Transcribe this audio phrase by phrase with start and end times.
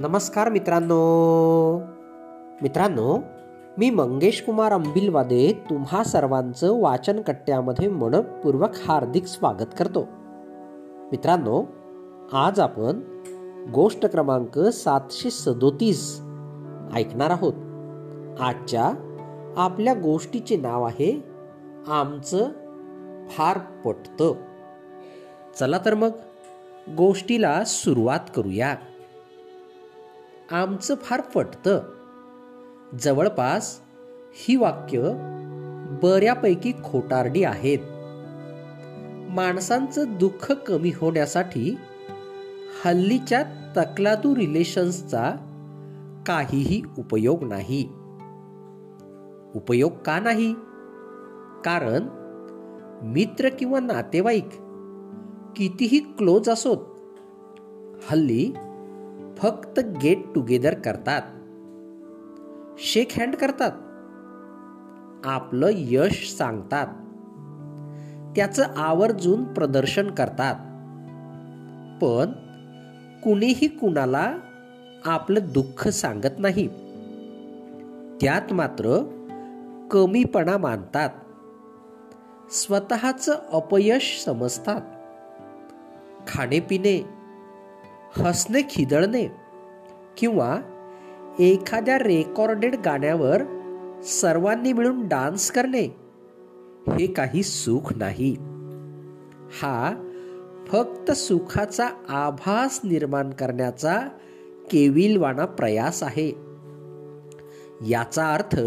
[0.00, 1.78] नमस्कार मित्रांनो.
[2.62, 3.18] मित्रांनो
[3.78, 10.08] मी मंगेश कुमार अंबिलवादे तुम्हा सर्वांचं वाचन कट्ट्यामध्ये मनपूर्वक हार्दिक स्वागत करतो.
[11.10, 11.64] मित्रांनो
[12.32, 13.00] आज आपण
[13.74, 16.20] गोष्ट क्रमांक सातशे सदोतीस
[16.94, 17.54] ऐकणार आहोत.
[18.40, 18.92] आजच्या
[19.56, 21.24] आपल्या गोष्टीचे नाव आहे
[21.88, 22.48] आमचं
[23.28, 24.32] फार पटतं.
[25.60, 26.10] चला तर मग
[26.96, 28.74] गोष्टीला सुरुवात करूया
[30.50, 31.80] आमचं फार पटतं.
[33.00, 33.80] जवळपास
[34.32, 35.12] ही वाक्य
[36.02, 37.78] बऱ्यापैकी खोटारडी आहेत.
[39.30, 41.78] माणसांचं दुःख कमी होण्यासाठी
[42.84, 43.42] हल्लीच्या
[43.76, 45.30] तकलादू रिलेशन्सचा
[46.26, 47.88] काहीही उपयोग नाही.
[49.54, 50.54] उपयोग का नाही?
[51.64, 52.08] कारण
[53.02, 54.48] मित्र किंवा नातेवाईक
[55.56, 56.78] कितीही क्लोज असोत
[58.10, 58.52] हल्ली
[59.42, 61.22] फक्त गेट टुगेदर करतात.
[62.78, 63.72] शेक हँड करतात.
[65.26, 66.86] आपलं यश सांगतात.
[68.36, 70.54] त्याचं आवर्जून प्रदर्शन करतात.
[72.02, 72.32] पण
[73.24, 74.36] कुणीही कुणाला
[75.04, 76.68] आपलं दुःख सांगत नाही.
[78.20, 79.02] त्यात मात्र
[79.90, 81.10] कमीपणा मानतात.
[82.50, 84.80] स्वतःचं अपयश समजतात.
[86.28, 87.19] खाणेपिणे
[88.16, 89.32] हसणे खिदळणे
[90.16, 90.58] किंवा
[91.38, 93.42] एखाद्या रेकॉर्डेड गाण्यावर
[94.04, 95.96] सर्वांनी मिळून डान्स करणे
[96.88, 98.36] हे काही सुख नाही.
[99.62, 99.92] हा
[100.68, 104.00] फक्त सुखाचा आभास निर्माण करण्याचा
[104.70, 106.28] केविलवाणा प्रयास आहे.
[107.88, 108.60] याचा अर्थ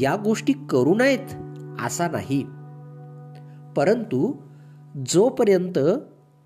[0.00, 1.34] या गोष्टी करू नयेत
[1.86, 2.42] असा नाही.
[3.76, 4.32] परंतु
[5.06, 5.78] जोपर्यंत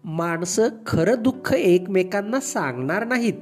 [0.05, 3.35] माणसं खरं दुःख एकमेकांना सांगणार नाहीत.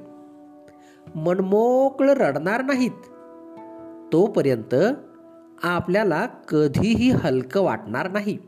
[1.16, 2.90] मनमोकळं रडणार नाहीत.
[4.12, 4.74] तोपर्यंत
[5.62, 8.38] आपल्याला कधीही हलकं वाटणार नाही.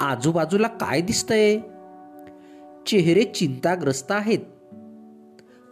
[0.00, 1.60] आजूबाजूला काय दिसतंय?
[2.86, 4.38] चेहरे चिंताग्रस्त आहेत.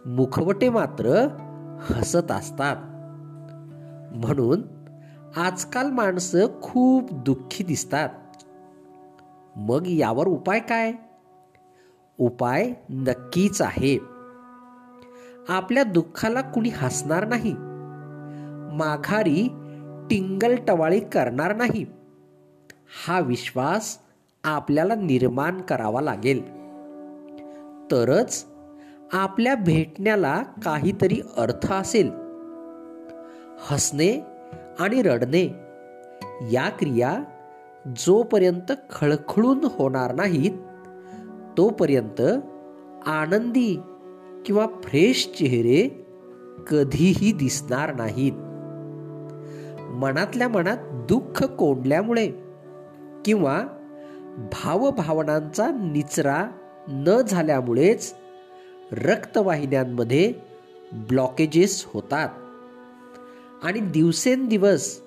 [0.05, 1.27] मुखवटे मात्र
[1.79, 2.75] हसत असतात.
[4.15, 4.61] म्हणून
[5.35, 8.09] आजकाल माणसं खूप दुःखी दिसतात.
[9.57, 10.93] मग यावर उपाय काय?
[12.17, 13.99] उपाय नक्कीच आहे.
[15.49, 17.53] आपल्या दुःखाला कुणी हसणार नाही.
[18.77, 19.47] माघारी
[20.09, 21.85] टिंगल टवाळी करणार नाही.
[23.07, 23.97] हा विश्वास
[24.43, 26.41] आपल्याला निर्माण करावा लागेल.
[27.91, 28.45] तरच
[29.13, 32.11] आपल्या भेटण्याला काहीतरी अर्थ असेल.
[33.59, 34.21] हसणे
[34.79, 35.45] आणि रडणे
[36.51, 37.19] या क्रिया
[37.95, 40.51] जोपर्यंत खळखळून होणार नाहीत
[41.57, 42.21] तोपर्यंत
[43.07, 43.79] आनंदी
[44.45, 46.05] किंवा फ्रेश चेहरे
[46.69, 48.31] कधीही दिसणार नाहीत.
[49.81, 50.77] मनातल्या मनात
[51.09, 52.31] दुःख कोंडल्यामुळे
[53.25, 53.63] किंवा
[54.37, 56.47] भावभावनांचा निचरा
[56.87, 58.13] न झाल्यामुळेच
[58.91, 60.33] रक्तवाहिन्यांमध्ये
[60.93, 62.29] ब्लॉकेजेस होतात.
[63.63, 65.01] आणि दिवसेंदिवस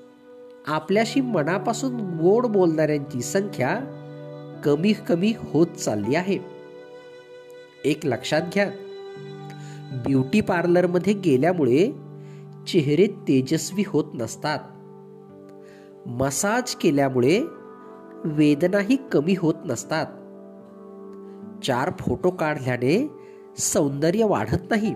[0.66, 3.80] आपल्याशी मनापासून गोड बोलणाऱ्यांची संख्या
[4.64, 6.38] कमी कमी होत चालली आहे.
[7.84, 8.70] एक लक्षात घ्या.
[10.06, 11.92] ब्युटी पार्लरमध्ये गेल्यामुळे
[12.66, 14.58] चेहरे तेजस्वी होत नसतात.
[16.08, 17.42] मसाज केल्यामुळे
[18.24, 20.06] वेदनाही कमी होत नसतात.
[21.64, 23.10] चार फोटो काढल्याने
[23.58, 24.94] सौंदर्य वाढत नाही.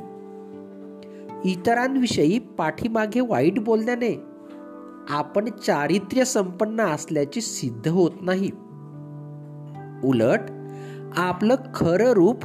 [1.53, 4.34] इतरांविषयी पाठीमागे वाईट बोलण्याने
[5.09, 8.51] आपण चारित्र्य संपन्न असल्याचे सिद्ध होत नाही.
[10.05, 10.41] उलट
[11.17, 12.45] आपलं खरं रूप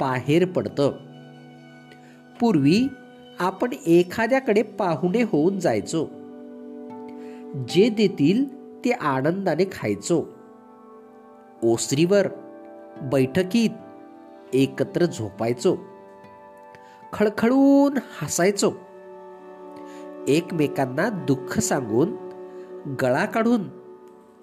[0.00, 0.92] बाहेर पडतं.
[2.40, 2.88] पूर्वी
[3.40, 6.04] आपण एखाद्याकडे पाहुणे होऊन जायचो.
[7.68, 8.44] जे देतील
[8.84, 10.24] ते आनंदाने खायचो.
[11.62, 12.28] ओसरीवर
[13.02, 13.70] बैठकीत
[14.54, 15.76] एकत्र झोपायचो.
[17.12, 18.72] खळखळून हसायचो.
[20.28, 22.16] एकमेकांना दुःख सांगून
[23.02, 23.60] गळा काढून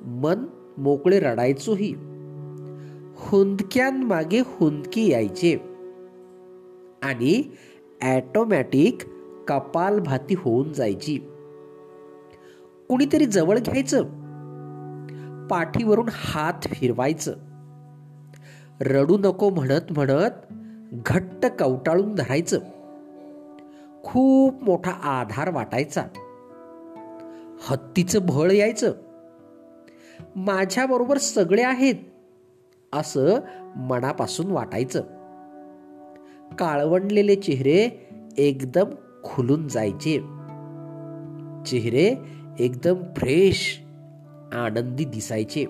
[0.01, 0.45] मन
[0.77, 1.93] मोकळे रडायचोही.
[3.17, 5.55] हुंदक्यांमागे हुंदकी यायचे.
[7.03, 7.43] आणि
[8.01, 8.97] ॲटोमॅटिक
[9.47, 11.17] कपालभाती होऊन जायची.
[12.89, 14.03] कुणीतरी जवळ घ्यायचं.
[15.47, 17.35] पाठीवरून हात फिरवायचं.
[18.81, 20.53] रडू नको म्हणत म्हणत
[21.05, 22.59] घट्ट कवटाळून धरायचं.
[24.07, 26.03] खूप मोठा आधार वाटायचा.
[27.69, 28.93] हत्तीचं भळ यायचं.
[30.35, 31.95] माझ्याबरोबर सगळे आहेत
[32.93, 33.39] असं
[33.75, 35.01] मनापासून वाटायचं.
[36.59, 38.85] काळवंडलेले चेहरे एकदम
[39.23, 40.19] खुलून जायचे.
[41.65, 42.15] चेहरे
[42.59, 43.81] एकदम फ्रेश
[44.53, 45.65] आनंदी दिसायचे.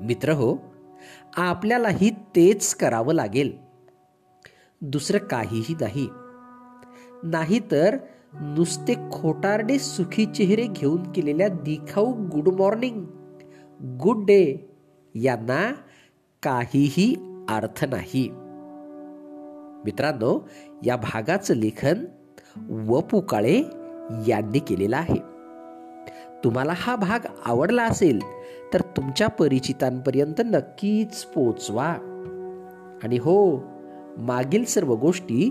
[0.00, 0.56] मित्र हो
[1.36, 3.58] आपल्यालाही तेच करावं लागेल.
[4.80, 6.08] दुसरं काहीही नाही.
[7.22, 7.96] नाहीतर
[8.40, 13.04] नुसते खोटारडे सुखी चेहरे घेऊन केलेल्या दिखाऊ गुड मॉर्निंग
[13.82, 14.74] गुड डे
[15.14, 15.72] यांना
[16.42, 17.14] काहीही
[17.48, 18.28] अर्थ नाही.
[19.84, 20.48] मित्रांनो
[20.86, 22.04] या भागाचं लेखन
[22.70, 23.62] वपू काळे
[24.26, 25.36] यांनी केलेलं आहे.
[26.44, 28.20] तुम्हाला हा भाग आवडला असेल
[28.74, 31.88] तर तुमच्या परिचितांपर्यंत नक्कीच पोचवा
[33.02, 33.56] आणि हो
[34.18, 35.50] मागील सर्व गोष्टी